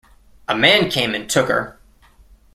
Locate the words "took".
1.29-1.47